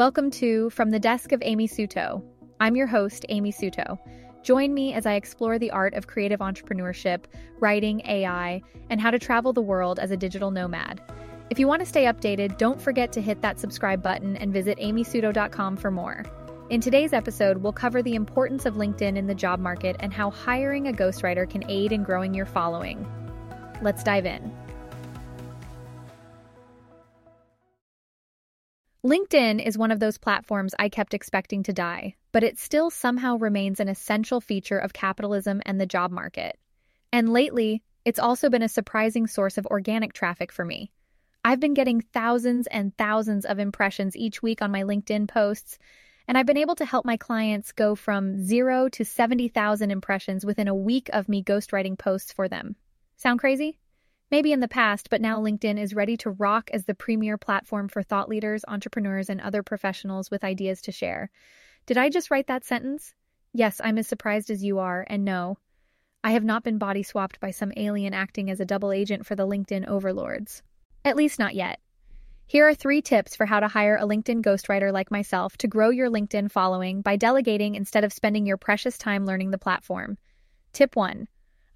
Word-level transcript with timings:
Welcome 0.00 0.30
to 0.30 0.70
From 0.70 0.88
the 0.88 0.98
Desk 0.98 1.30
of 1.30 1.42
Amy 1.44 1.68
Suto. 1.68 2.24
I'm 2.58 2.74
your 2.74 2.86
host, 2.86 3.26
Amy 3.28 3.52
Suto. 3.52 3.98
Join 4.42 4.72
me 4.72 4.94
as 4.94 5.04
I 5.04 5.12
explore 5.12 5.58
the 5.58 5.70
art 5.72 5.92
of 5.92 6.06
creative 6.06 6.40
entrepreneurship, 6.40 7.24
writing, 7.58 8.00
AI, 8.06 8.62
and 8.88 8.98
how 8.98 9.10
to 9.10 9.18
travel 9.18 9.52
the 9.52 9.60
world 9.60 9.98
as 9.98 10.10
a 10.10 10.16
digital 10.16 10.50
nomad. 10.50 11.02
If 11.50 11.58
you 11.58 11.66
want 11.66 11.80
to 11.80 11.86
stay 11.86 12.04
updated, 12.04 12.56
don't 12.56 12.80
forget 12.80 13.12
to 13.12 13.20
hit 13.20 13.42
that 13.42 13.60
subscribe 13.60 14.02
button 14.02 14.38
and 14.38 14.54
visit 14.54 14.78
amysuto.com 14.78 15.76
for 15.76 15.90
more. 15.90 16.24
In 16.70 16.80
today's 16.80 17.12
episode, 17.12 17.58
we'll 17.58 17.74
cover 17.74 18.02
the 18.02 18.14
importance 18.14 18.64
of 18.64 18.76
LinkedIn 18.76 19.18
in 19.18 19.26
the 19.26 19.34
job 19.34 19.60
market 19.60 19.96
and 20.00 20.14
how 20.14 20.30
hiring 20.30 20.88
a 20.88 20.92
ghostwriter 20.92 21.46
can 21.46 21.62
aid 21.68 21.92
in 21.92 22.04
growing 22.04 22.32
your 22.32 22.46
following. 22.46 23.06
Let's 23.82 24.02
dive 24.02 24.24
in. 24.24 24.50
LinkedIn 29.02 29.64
is 29.64 29.78
one 29.78 29.92
of 29.92 29.98
those 29.98 30.18
platforms 30.18 30.74
I 30.78 30.90
kept 30.90 31.14
expecting 31.14 31.62
to 31.62 31.72
die, 31.72 32.16
but 32.32 32.44
it 32.44 32.58
still 32.58 32.90
somehow 32.90 33.38
remains 33.38 33.80
an 33.80 33.88
essential 33.88 34.42
feature 34.42 34.76
of 34.78 34.92
capitalism 34.92 35.62
and 35.64 35.80
the 35.80 35.86
job 35.86 36.10
market. 36.10 36.58
And 37.10 37.32
lately, 37.32 37.82
it's 38.04 38.18
also 38.18 38.50
been 38.50 38.62
a 38.62 38.68
surprising 38.68 39.26
source 39.26 39.56
of 39.56 39.64
organic 39.64 40.12
traffic 40.12 40.52
for 40.52 40.66
me. 40.66 40.90
I've 41.42 41.60
been 41.60 41.72
getting 41.72 42.02
thousands 42.02 42.66
and 42.66 42.94
thousands 42.98 43.46
of 43.46 43.58
impressions 43.58 44.16
each 44.16 44.42
week 44.42 44.60
on 44.60 44.70
my 44.70 44.82
LinkedIn 44.82 45.28
posts, 45.28 45.78
and 46.28 46.36
I've 46.36 46.44
been 46.44 46.58
able 46.58 46.74
to 46.74 46.84
help 46.84 47.06
my 47.06 47.16
clients 47.16 47.72
go 47.72 47.94
from 47.94 48.44
zero 48.44 48.90
to 48.90 49.04
70,000 49.06 49.90
impressions 49.90 50.44
within 50.44 50.68
a 50.68 50.74
week 50.74 51.08
of 51.14 51.26
me 51.26 51.42
ghostwriting 51.42 51.96
posts 51.96 52.32
for 52.32 52.48
them. 52.48 52.76
Sound 53.16 53.40
crazy? 53.40 53.78
Maybe 54.30 54.52
in 54.52 54.60
the 54.60 54.68
past, 54.68 55.10
but 55.10 55.20
now 55.20 55.40
LinkedIn 55.40 55.76
is 55.76 55.94
ready 55.94 56.16
to 56.18 56.30
rock 56.30 56.70
as 56.72 56.84
the 56.84 56.94
premier 56.94 57.36
platform 57.36 57.88
for 57.88 58.02
thought 58.02 58.28
leaders, 58.28 58.64
entrepreneurs, 58.68 59.28
and 59.28 59.40
other 59.40 59.64
professionals 59.64 60.30
with 60.30 60.44
ideas 60.44 60.80
to 60.82 60.92
share. 60.92 61.30
Did 61.86 61.98
I 61.98 62.10
just 62.10 62.30
write 62.30 62.46
that 62.46 62.64
sentence? 62.64 63.14
Yes, 63.52 63.80
I'm 63.82 63.98
as 63.98 64.06
surprised 64.06 64.48
as 64.50 64.62
you 64.62 64.78
are, 64.78 65.04
and 65.08 65.24
no, 65.24 65.58
I 66.22 66.30
have 66.32 66.44
not 66.44 66.62
been 66.62 66.78
body 66.78 67.02
swapped 67.02 67.40
by 67.40 67.50
some 67.50 67.72
alien 67.76 68.14
acting 68.14 68.50
as 68.50 68.60
a 68.60 68.64
double 68.64 68.92
agent 68.92 69.26
for 69.26 69.34
the 69.34 69.46
LinkedIn 69.46 69.88
overlords. 69.88 70.62
At 71.04 71.16
least 71.16 71.40
not 71.40 71.56
yet. 71.56 71.80
Here 72.46 72.68
are 72.68 72.74
three 72.74 73.02
tips 73.02 73.34
for 73.34 73.46
how 73.46 73.58
to 73.58 73.68
hire 73.68 73.96
a 73.96 74.06
LinkedIn 74.06 74.42
ghostwriter 74.42 74.92
like 74.92 75.10
myself 75.10 75.56
to 75.58 75.68
grow 75.68 75.90
your 75.90 76.10
LinkedIn 76.10 76.52
following 76.52 77.00
by 77.00 77.16
delegating 77.16 77.74
instead 77.74 78.04
of 78.04 78.12
spending 78.12 78.46
your 78.46 78.58
precious 78.58 78.98
time 78.98 79.26
learning 79.26 79.50
the 79.50 79.58
platform. 79.58 80.18
Tip 80.72 80.94
1 80.94 81.26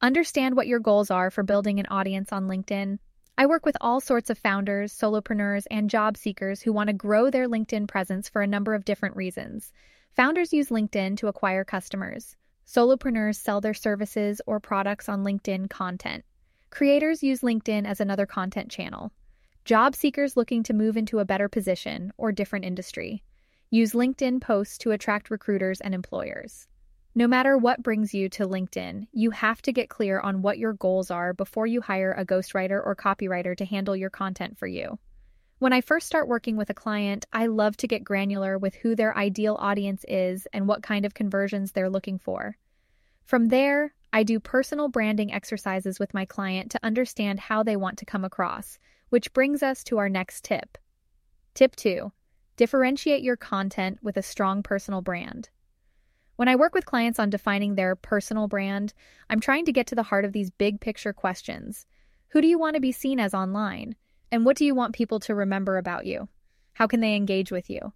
Understand 0.00 0.54
what 0.54 0.68
your 0.68 0.78
goals 0.78 1.10
are 1.10 1.28
for 1.28 1.42
building 1.42 1.80
an 1.80 1.86
audience 1.86 2.32
on 2.32 2.46
LinkedIn. 2.46 2.98
I 3.36 3.46
work 3.46 3.66
with 3.66 3.76
all 3.80 4.00
sorts 4.00 4.30
of 4.30 4.38
founders, 4.38 4.92
solopreneurs, 4.92 5.64
and 5.72 5.90
job 5.90 6.16
seekers 6.16 6.62
who 6.62 6.72
want 6.72 6.86
to 6.86 6.92
grow 6.92 7.30
their 7.30 7.48
LinkedIn 7.48 7.88
presence 7.88 8.28
for 8.28 8.40
a 8.40 8.46
number 8.46 8.74
of 8.74 8.84
different 8.84 9.16
reasons. 9.16 9.72
Founders 10.12 10.52
use 10.52 10.68
LinkedIn 10.68 11.16
to 11.16 11.26
acquire 11.26 11.64
customers. 11.64 12.36
Solopreneurs 12.64 13.36
sell 13.36 13.60
their 13.60 13.74
services 13.74 14.40
or 14.46 14.60
products 14.60 15.08
on 15.08 15.24
LinkedIn 15.24 15.68
content. 15.68 16.24
Creators 16.70 17.24
use 17.24 17.40
LinkedIn 17.40 17.84
as 17.84 18.00
another 18.00 18.26
content 18.26 18.70
channel. 18.70 19.10
Job 19.64 19.96
seekers 19.96 20.36
looking 20.36 20.62
to 20.62 20.74
move 20.74 20.96
into 20.96 21.18
a 21.18 21.24
better 21.24 21.48
position 21.48 22.12
or 22.16 22.30
different 22.30 22.64
industry 22.64 23.24
use 23.70 23.92
LinkedIn 23.92 24.40
posts 24.40 24.78
to 24.78 24.92
attract 24.92 25.28
recruiters 25.28 25.80
and 25.80 25.94
employers. 25.94 26.68
No 27.14 27.26
matter 27.26 27.58
what 27.58 27.82
brings 27.82 28.14
you 28.14 28.28
to 28.30 28.46
LinkedIn, 28.46 29.08
you 29.12 29.30
have 29.30 29.62
to 29.62 29.72
get 29.72 29.88
clear 29.88 30.20
on 30.20 30.42
what 30.42 30.58
your 30.58 30.74
goals 30.74 31.10
are 31.10 31.32
before 31.32 31.66
you 31.66 31.80
hire 31.80 32.12
a 32.12 32.24
ghostwriter 32.24 32.84
or 32.84 32.94
copywriter 32.94 33.56
to 33.56 33.64
handle 33.64 33.96
your 33.96 34.10
content 34.10 34.58
for 34.58 34.66
you. 34.66 34.98
When 35.58 35.72
I 35.72 35.80
first 35.80 36.06
start 36.06 36.28
working 36.28 36.56
with 36.56 36.70
a 36.70 36.74
client, 36.74 37.26
I 37.32 37.46
love 37.46 37.76
to 37.78 37.88
get 37.88 38.04
granular 38.04 38.58
with 38.58 38.76
who 38.76 38.94
their 38.94 39.16
ideal 39.16 39.56
audience 39.58 40.04
is 40.06 40.46
and 40.52 40.68
what 40.68 40.84
kind 40.84 41.04
of 41.04 41.14
conversions 41.14 41.72
they're 41.72 41.90
looking 41.90 42.18
for. 42.18 42.56
From 43.24 43.48
there, 43.48 43.92
I 44.12 44.22
do 44.22 44.38
personal 44.38 44.88
branding 44.88 45.32
exercises 45.32 45.98
with 45.98 46.14
my 46.14 46.24
client 46.24 46.70
to 46.70 46.84
understand 46.84 47.40
how 47.40 47.62
they 47.62 47.76
want 47.76 47.98
to 47.98 48.06
come 48.06 48.24
across, 48.24 48.78
which 49.08 49.32
brings 49.32 49.62
us 49.62 49.82
to 49.84 49.98
our 49.98 50.08
next 50.08 50.44
tip. 50.44 50.78
Tip 51.54 51.74
2 51.74 52.12
Differentiate 52.56 53.22
your 53.22 53.36
content 53.36 53.98
with 54.02 54.16
a 54.16 54.22
strong 54.22 54.62
personal 54.62 55.02
brand. 55.02 55.50
When 56.38 56.46
I 56.46 56.54
work 56.54 56.72
with 56.72 56.86
clients 56.86 57.18
on 57.18 57.30
defining 57.30 57.74
their 57.74 57.96
personal 57.96 58.46
brand, 58.46 58.94
I'm 59.28 59.40
trying 59.40 59.64
to 59.64 59.72
get 59.72 59.88
to 59.88 59.96
the 59.96 60.04
heart 60.04 60.24
of 60.24 60.32
these 60.32 60.50
big 60.50 60.80
picture 60.80 61.12
questions. 61.12 61.84
Who 62.28 62.40
do 62.40 62.46
you 62.46 62.60
want 62.60 62.74
to 62.74 62.80
be 62.80 62.92
seen 62.92 63.18
as 63.18 63.34
online? 63.34 63.96
And 64.30 64.44
what 64.44 64.56
do 64.56 64.64
you 64.64 64.72
want 64.72 64.94
people 64.94 65.18
to 65.18 65.34
remember 65.34 65.78
about 65.78 66.06
you? 66.06 66.28
How 66.74 66.86
can 66.86 67.00
they 67.00 67.16
engage 67.16 67.50
with 67.50 67.68
you? 67.68 67.92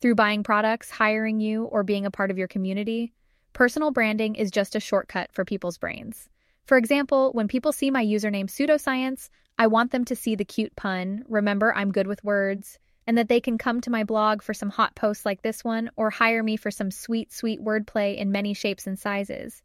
Through 0.00 0.16
buying 0.16 0.42
products, 0.42 0.90
hiring 0.90 1.38
you, 1.38 1.66
or 1.66 1.84
being 1.84 2.04
a 2.04 2.10
part 2.10 2.32
of 2.32 2.36
your 2.36 2.48
community? 2.48 3.12
Personal 3.52 3.92
branding 3.92 4.34
is 4.34 4.50
just 4.50 4.74
a 4.74 4.80
shortcut 4.80 5.30
for 5.30 5.44
people's 5.44 5.78
brains. 5.78 6.28
For 6.66 6.76
example, 6.76 7.30
when 7.30 7.46
people 7.46 7.70
see 7.70 7.92
my 7.92 8.04
username 8.04 8.46
sutoscience, 8.46 9.28
I 9.56 9.68
want 9.68 9.92
them 9.92 10.04
to 10.06 10.16
see 10.16 10.34
the 10.34 10.44
cute 10.44 10.74
pun, 10.74 11.22
remember 11.28 11.72
I'm 11.72 11.92
good 11.92 12.08
with 12.08 12.24
words, 12.24 12.76
and 13.06 13.18
that 13.18 13.28
they 13.28 13.40
can 13.40 13.58
come 13.58 13.80
to 13.80 13.90
my 13.90 14.04
blog 14.04 14.42
for 14.42 14.54
some 14.54 14.70
hot 14.70 14.94
posts 14.94 15.26
like 15.26 15.42
this 15.42 15.62
one 15.62 15.90
or 15.96 16.10
hire 16.10 16.42
me 16.42 16.56
for 16.56 16.70
some 16.70 16.90
sweet, 16.90 17.32
sweet 17.32 17.60
wordplay 17.60 18.16
in 18.16 18.32
many 18.32 18.54
shapes 18.54 18.86
and 18.86 18.98
sizes. 18.98 19.62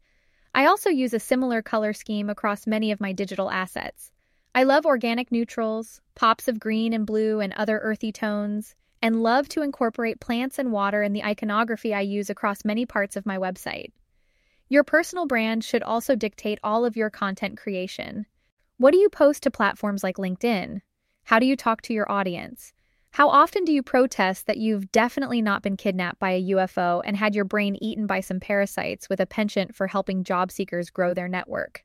I 0.54 0.66
also 0.66 0.90
use 0.90 1.14
a 1.14 1.20
similar 1.20 1.62
color 1.62 1.92
scheme 1.92 2.28
across 2.28 2.66
many 2.66 2.90
of 2.92 3.00
my 3.00 3.12
digital 3.12 3.50
assets. 3.50 4.10
I 4.54 4.64
love 4.64 4.84
organic 4.84 5.30
neutrals, 5.30 6.00
pops 6.14 6.48
of 6.48 6.58
green 6.58 6.92
and 6.92 7.06
blue 7.06 7.40
and 7.40 7.52
other 7.52 7.78
earthy 7.78 8.10
tones, 8.10 8.74
and 9.00 9.22
love 9.22 9.48
to 9.50 9.62
incorporate 9.62 10.20
plants 10.20 10.58
and 10.58 10.72
water 10.72 11.02
in 11.02 11.12
the 11.12 11.24
iconography 11.24 11.94
I 11.94 12.00
use 12.00 12.30
across 12.30 12.64
many 12.64 12.84
parts 12.84 13.16
of 13.16 13.26
my 13.26 13.38
website. 13.38 13.92
Your 14.68 14.84
personal 14.84 15.26
brand 15.26 15.64
should 15.64 15.82
also 15.82 16.14
dictate 16.14 16.58
all 16.62 16.84
of 16.84 16.96
your 16.96 17.10
content 17.10 17.56
creation. 17.58 18.26
What 18.76 18.92
do 18.92 18.98
you 18.98 19.08
post 19.08 19.44
to 19.44 19.50
platforms 19.50 20.02
like 20.02 20.16
LinkedIn? 20.16 20.80
How 21.24 21.38
do 21.38 21.46
you 21.46 21.56
talk 21.56 21.82
to 21.82 21.92
your 21.94 22.10
audience? 22.10 22.72
How 23.12 23.28
often 23.28 23.64
do 23.64 23.72
you 23.72 23.82
protest 23.82 24.46
that 24.46 24.58
you've 24.58 24.92
definitely 24.92 25.42
not 25.42 25.62
been 25.62 25.76
kidnapped 25.76 26.20
by 26.20 26.30
a 26.30 26.44
UFO 26.50 27.02
and 27.04 27.16
had 27.16 27.34
your 27.34 27.44
brain 27.44 27.76
eaten 27.80 28.06
by 28.06 28.20
some 28.20 28.38
parasites 28.38 29.08
with 29.08 29.18
a 29.18 29.26
penchant 29.26 29.74
for 29.74 29.88
helping 29.88 30.22
job 30.22 30.52
seekers 30.52 30.90
grow 30.90 31.12
their 31.12 31.26
network? 31.26 31.84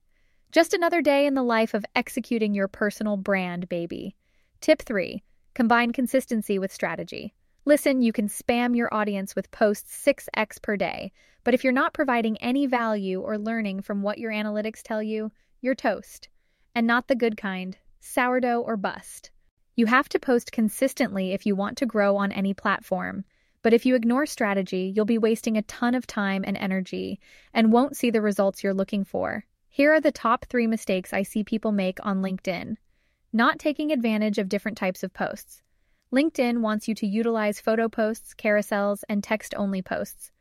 Just 0.52 0.72
another 0.72 1.02
day 1.02 1.26
in 1.26 1.34
the 1.34 1.42
life 1.42 1.74
of 1.74 1.84
executing 1.96 2.54
your 2.54 2.68
personal 2.68 3.16
brand, 3.16 3.68
baby. 3.68 4.14
Tip 4.60 4.82
3 4.82 5.20
Combine 5.54 5.92
consistency 5.92 6.60
with 6.60 6.72
strategy. 6.72 7.34
Listen, 7.64 8.00
you 8.00 8.12
can 8.12 8.28
spam 8.28 8.76
your 8.76 8.94
audience 8.94 9.34
with 9.34 9.50
posts 9.50 10.06
6x 10.06 10.62
per 10.62 10.76
day, 10.76 11.10
but 11.42 11.54
if 11.54 11.64
you're 11.64 11.72
not 11.72 11.92
providing 11.92 12.36
any 12.36 12.66
value 12.66 13.20
or 13.20 13.36
learning 13.36 13.82
from 13.82 14.02
what 14.02 14.18
your 14.18 14.30
analytics 14.30 14.80
tell 14.80 15.02
you, 15.02 15.32
you're 15.60 15.74
toast. 15.74 16.28
And 16.76 16.86
not 16.86 17.08
the 17.08 17.16
good 17.16 17.36
kind 17.36 17.76
sourdough 17.98 18.60
or 18.60 18.76
bust. 18.76 19.32
You 19.76 19.84
have 19.84 20.08
to 20.08 20.18
post 20.18 20.52
consistently 20.52 21.32
if 21.32 21.44
you 21.44 21.54
want 21.54 21.76
to 21.78 21.86
grow 21.86 22.16
on 22.16 22.32
any 22.32 22.54
platform. 22.54 23.24
But 23.60 23.74
if 23.74 23.84
you 23.84 23.94
ignore 23.94 24.24
strategy, 24.24 24.90
you'll 24.96 25.04
be 25.04 25.18
wasting 25.18 25.58
a 25.58 25.62
ton 25.62 25.94
of 25.94 26.06
time 26.06 26.44
and 26.46 26.56
energy 26.56 27.20
and 27.52 27.70
won't 27.70 27.94
see 27.94 28.10
the 28.10 28.22
results 28.22 28.64
you're 28.64 28.72
looking 28.72 29.04
for. 29.04 29.44
Here 29.68 29.92
are 29.92 30.00
the 30.00 30.10
top 30.10 30.46
three 30.46 30.66
mistakes 30.66 31.12
I 31.12 31.24
see 31.24 31.44
people 31.44 31.72
make 31.72 31.98
on 32.06 32.22
LinkedIn. 32.22 32.76
Not 33.34 33.58
taking 33.58 33.92
advantage 33.92 34.38
of 34.38 34.48
different 34.48 34.78
types 34.78 35.02
of 35.02 35.12
posts. 35.12 35.62
LinkedIn 36.10 36.62
wants 36.62 36.88
you 36.88 36.94
to 36.94 37.06
utilize 37.06 37.60
photo 37.60 37.86
posts, 37.86 38.32
carousels, 38.32 39.02
and 39.10 39.22
text 39.22 39.54
only 39.58 39.82
posts. 39.82 40.32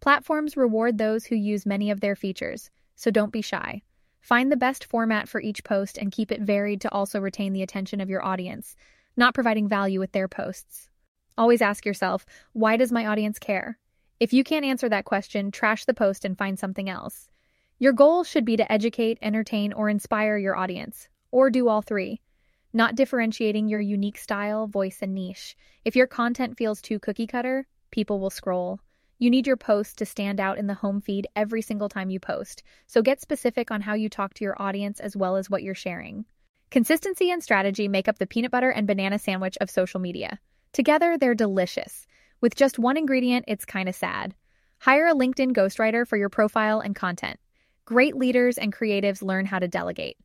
Platforms 0.00 0.54
reward 0.54 0.98
those 0.98 1.24
who 1.24 1.36
use 1.36 1.64
many 1.64 1.90
of 1.90 2.00
their 2.00 2.16
features, 2.16 2.68
so 2.96 3.10
don't 3.10 3.32
be 3.32 3.40
shy. 3.40 3.80
Find 4.22 4.52
the 4.52 4.56
best 4.56 4.84
format 4.84 5.28
for 5.28 5.40
each 5.40 5.64
post 5.64 5.98
and 5.98 6.12
keep 6.12 6.30
it 6.30 6.40
varied 6.40 6.80
to 6.82 6.92
also 6.92 7.20
retain 7.20 7.52
the 7.52 7.62
attention 7.62 8.00
of 8.00 8.08
your 8.08 8.24
audience, 8.24 8.76
not 9.16 9.34
providing 9.34 9.68
value 9.68 9.98
with 9.98 10.12
their 10.12 10.28
posts. 10.28 10.88
Always 11.36 11.60
ask 11.60 11.84
yourself, 11.84 12.24
why 12.52 12.76
does 12.76 12.92
my 12.92 13.06
audience 13.06 13.40
care? 13.40 13.78
If 14.20 14.32
you 14.32 14.44
can't 14.44 14.64
answer 14.64 14.88
that 14.88 15.04
question, 15.04 15.50
trash 15.50 15.86
the 15.86 15.92
post 15.92 16.24
and 16.24 16.38
find 16.38 16.56
something 16.56 16.88
else. 16.88 17.28
Your 17.80 17.92
goal 17.92 18.22
should 18.22 18.44
be 18.44 18.56
to 18.56 18.72
educate, 18.72 19.18
entertain, 19.20 19.72
or 19.72 19.88
inspire 19.88 20.38
your 20.38 20.54
audience, 20.54 21.08
or 21.32 21.50
do 21.50 21.66
all 21.66 21.82
three. 21.82 22.20
Not 22.72 22.94
differentiating 22.94 23.68
your 23.68 23.80
unique 23.80 24.18
style, 24.18 24.68
voice, 24.68 24.98
and 25.02 25.14
niche. 25.14 25.56
If 25.84 25.96
your 25.96 26.06
content 26.06 26.56
feels 26.56 26.80
too 26.80 27.00
cookie 27.00 27.26
cutter, 27.26 27.66
people 27.90 28.20
will 28.20 28.30
scroll. 28.30 28.78
You 29.22 29.30
need 29.30 29.46
your 29.46 29.56
post 29.56 29.98
to 29.98 30.04
stand 30.04 30.40
out 30.40 30.58
in 30.58 30.66
the 30.66 30.74
home 30.74 31.00
feed 31.00 31.28
every 31.36 31.62
single 31.62 31.88
time 31.88 32.10
you 32.10 32.18
post, 32.18 32.64
so 32.88 33.02
get 33.02 33.20
specific 33.20 33.70
on 33.70 33.80
how 33.80 33.94
you 33.94 34.08
talk 34.08 34.34
to 34.34 34.44
your 34.44 34.60
audience 34.60 34.98
as 34.98 35.16
well 35.16 35.36
as 35.36 35.48
what 35.48 35.62
you're 35.62 35.76
sharing. 35.76 36.24
Consistency 36.72 37.30
and 37.30 37.40
strategy 37.40 37.86
make 37.86 38.08
up 38.08 38.18
the 38.18 38.26
peanut 38.26 38.50
butter 38.50 38.70
and 38.70 38.84
banana 38.84 39.20
sandwich 39.20 39.56
of 39.60 39.70
social 39.70 40.00
media. 40.00 40.40
Together, 40.72 41.16
they're 41.16 41.36
delicious. 41.36 42.04
With 42.40 42.56
just 42.56 42.80
one 42.80 42.96
ingredient, 42.96 43.44
it's 43.46 43.64
kind 43.64 43.88
of 43.88 43.94
sad. 43.94 44.34
Hire 44.80 45.06
a 45.06 45.14
LinkedIn 45.14 45.52
ghostwriter 45.52 46.04
for 46.04 46.16
your 46.16 46.28
profile 46.28 46.80
and 46.80 46.96
content. 46.96 47.38
Great 47.84 48.16
leaders 48.16 48.58
and 48.58 48.74
creatives 48.74 49.22
learn 49.22 49.46
how 49.46 49.60
to 49.60 49.68
delegate. 49.68 50.16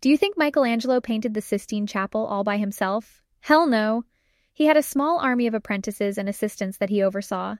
Do 0.00 0.08
you 0.08 0.16
think 0.16 0.38
Michelangelo 0.38 1.02
painted 1.02 1.34
the 1.34 1.42
Sistine 1.42 1.86
Chapel 1.86 2.24
all 2.24 2.42
by 2.42 2.56
himself? 2.56 3.22
Hell 3.40 3.66
no. 3.66 4.06
He 4.54 4.64
had 4.64 4.78
a 4.78 4.82
small 4.82 5.18
army 5.18 5.46
of 5.46 5.52
apprentices 5.52 6.16
and 6.16 6.26
assistants 6.26 6.78
that 6.78 6.88
he 6.88 7.02
oversaw. 7.02 7.56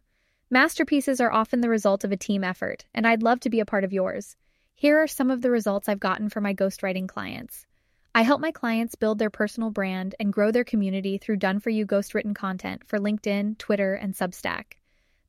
Masterpieces 0.49 1.21
are 1.21 1.33
often 1.33 1.61
the 1.61 1.69
result 1.69 2.05
of 2.05 2.13
a 2.13 2.17
team 2.17 2.45
effort, 2.45 2.85
and 2.95 3.05
I'd 3.05 3.25
love 3.25 3.41
to 3.41 3.51
be 3.51 3.59
a 3.59 3.67
part 3.67 3.83
of 3.83 3.93
yours. 3.93 4.37
Here 4.77 4.97
are 4.97 5.09
some 5.09 5.29
of 5.29 5.43
the 5.43 5.51
results 5.51 5.89
I've 5.89 5.99
gotten 5.99 6.29
for 6.29 6.41
my 6.41 6.55
ghostwriting 6.55 7.09
clients. 7.09 7.67
I 8.15 8.23
help 8.23 8.41
my 8.41 8.53
clients 8.53 8.95
build 8.95 9.19
their 9.19 9.29
personal 9.29 9.71
brand 9.71 10.15
and 10.21 10.33
grow 10.33 10.53
their 10.53 10.63
community 10.63 11.19
through 11.19 11.39
done 11.39 11.59
for 11.59 11.71
you 11.71 11.85
ghostwritten 11.85 12.33
content 12.33 12.87
for 12.87 13.01
LinkedIn, 13.01 13.59
Twitter, 13.59 13.95
and 13.95 14.15
Substack. 14.15 14.75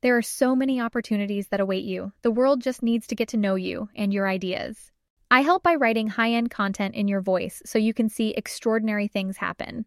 There 0.02 0.16
are 0.16 0.22
so 0.22 0.54
many 0.54 0.80
opportunities 0.80 1.48
that 1.48 1.58
await 1.58 1.84
you. 1.84 2.12
The 2.22 2.30
world 2.30 2.62
just 2.62 2.84
needs 2.84 3.08
to 3.08 3.16
get 3.16 3.26
to 3.30 3.36
know 3.36 3.56
you 3.56 3.88
and 3.96 4.14
your 4.14 4.28
ideas. 4.28 4.92
I 5.32 5.40
help 5.40 5.64
by 5.64 5.74
writing 5.74 6.06
high 6.06 6.30
end 6.30 6.52
content 6.52 6.94
in 6.94 7.08
your 7.08 7.22
voice 7.22 7.60
so 7.66 7.76
you 7.76 7.92
can 7.92 8.08
see 8.08 8.34
extraordinary 8.36 9.08
things 9.08 9.36
happen. 9.36 9.84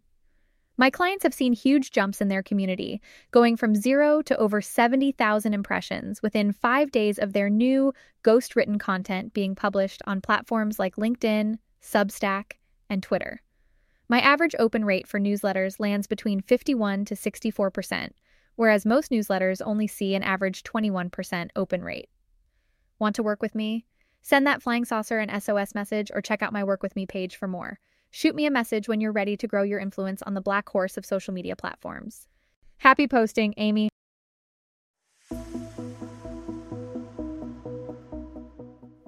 My 0.77 0.89
clients 0.89 1.23
have 1.23 1.33
seen 1.33 1.53
huge 1.53 1.91
jumps 1.91 2.21
in 2.21 2.27
their 2.27 2.41
community, 2.41 3.01
going 3.31 3.55
from 3.55 3.75
zero 3.75 4.21
to 4.23 4.37
over 4.37 4.61
70,000 4.61 5.53
impressions 5.53 6.21
within 6.21 6.51
five 6.51 6.91
days 6.91 7.19
of 7.19 7.33
their 7.33 7.49
new 7.49 7.93
ghost 8.23 8.55
written 8.55 8.79
content 8.79 9.33
being 9.33 9.53
published 9.53 10.01
on 10.05 10.21
platforms 10.21 10.79
like 10.79 10.95
LinkedIn, 10.95 11.57
Substack, 11.83 12.53
and 12.89 13.03
Twitter. 13.03 13.41
My 14.07 14.19
average 14.19 14.55
open 14.59 14.83
rate 14.83 15.07
for 15.07 15.19
newsletters 15.19 15.79
lands 15.79 16.07
between 16.07 16.41
51 16.41 17.05
to 17.05 17.15
64%, 17.15 18.09
whereas 18.55 18.85
most 18.85 19.11
newsletters 19.11 19.61
only 19.63 19.87
see 19.87 20.15
an 20.15 20.23
average 20.23 20.63
21% 20.63 21.49
open 21.55 21.83
rate. 21.83 22.09
Want 22.99 23.15
to 23.15 23.23
work 23.23 23.41
with 23.41 23.55
me? 23.55 23.85
Send 24.21 24.45
that 24.45 24.61
flying 24.61 24.85
saucer 24.85 25.19
an 25.19 25.41
SOS 25.41 25.73
message 25.73 26.11
or 26.13 26.21
check 26.21 26.41
out 26.41 26.53
my 26.53 26.63
Work 26.63 26.83
With 26.83 26.95
Me 26.95 27.05
page 27.05 27.35
for 27.35 27.47
more. 27.47 27.79
Shoot 28.11 28.35
me 28.35 28.45
a 28.45 28.51
message 28.51 28.89
when 28.89 28.99
you're 28.99 29.13
ready 29.13 29.37
to 29.37 29.47
grow 29.47 29.63
your 29.63 29.79
influence 29.79 30.21
on 30.21 30.33
the 30.33 30.41
black 30.41 30.67
horse 30.67 30.97
of 30.97 31.05
social 31.05 31.33
media 31.33 31.55
platforms. 31.55 32.27
Happy 32.77 33.07
posting, 33.07 33.53
Amy. 33.55 33.89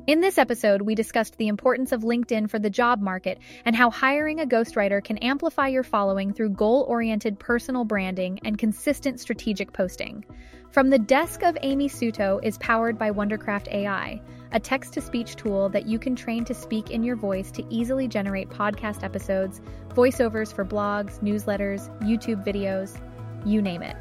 In 0.06 0.20
this 0.20 0.38
episode, 0.38 0.82
we 0.82 0.96
discussed 0.96 1.38
the 1.38 1.48
importance 1.48 1.94
of 1.94 2.02
LinkedIn 2.02 2.50
for 2.50 2.60
the 2.60 2.70
job 2.70 3.00
market 3.00 3.40
and 3.64 3.74
how 3.74 3.90
hiring 3.90 4.42
a 4.42 4.46
ghostwriter 4.46 5.02
can 5.02 5.18
amplify 5.20 5.68
your 5.68 5.84
following 5.84 6.34
through 6.34 6.50
goal 6.50 6.86
oriented 6.90 7.40
personal 7.40 7.86
branding 7.86 8.38
and 8.44 8.58
consistent 8.58 9.22
strategic 9.22 9.72
posting. 9.72 10.26
From 10.72 10.90
the 10.90 11.00
Desk 11.00 11.42
of 11.44 11.58
Amy 11.62 11.88
Suto 11.88 12.44
is 12.44 12.58
powered 12.58 12.98
by 12.98 13.12
Wondercraft 13.12 13.70
AI 13.72 14.22
a 14.52 14.60
text 14.60 14.94
to 14.94 15.02
speech 15.02 15.36
tool 15.36 15.68
that 15.70 15.88
you 15.88 15.98
can 15.98 16.16
train 16.16 16.46
to 16.46 16.54
speak 16.54 16.92
in 16.92 17.04
your 17.04 17.16
voice 17.16 17.50
to 17.50 17.66
easily 17.70 18.08
generate 18.08 18.50
podcast 18.50 19.04
episodes, 19.04 19.62
voiceovers 19.90 20.54
for 20.54 20.64
blogs, 20.64 21.20
newsletters, 21.22 21.90
YouTube 22.02 22.46
videos, 22.46 23.02
you 23.46 23.62
name 23.62 23.82
it. 23.82 23.96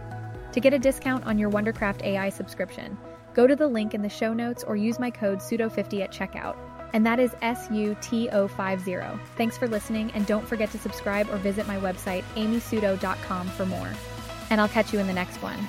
To 0.53 0.61
get 0.61 0.75
a 0.75 0.79
discount 0.79 1.25
on 1.25 1.39
your 1.39 1.51
Wondercraft 1.51 2.03
AI 2.03 2.29
subscription, 2.29 2.99
go 3.35 3.47
to 3.47 3.57
the 3.57 3.67
link 3.67 3.95
in 3.95 4.03
the 4.03 4.09
show 4.09 4.33
notes 4.33 4.65
or 4.65 4.77
use 4.77 4.99
my 4.99 5.11
code 5.11 5.39
SUTO50 5.39 6.03
at 6.03 6.13
checkout. 6.13 6.57
And 6.93 7.07
that 7.07 7.19
is 7.19 7.35
S 7.41 7.69
U 7.71 7.97
T 8.01 8.29
O 8.31 8.47
50. 8.49 8.97
Thanks 9.37 9.57
for 9.57 9.67
listening, 9.67 10.11
and 10.13 10.27
don't 10.27 10.47
forget 10.47 10.71
to 10.73 10.79
subscribe 10.79 11.31
or 11.31 11.39
visit 11.39 11.67
my 11.67 11.79
website, 11.79 12.25
amysuto.com, 12.35 13.49
for 13.49 13.67
more. 13.67 13.91
And 14.51 14.61
I'll 14.61 14.69
catch 14.69 14.93
you 14.93 14.99
in 14.99 15.07
the 15.07 15.15
next 15.15 15.43
one. 15.43 15.67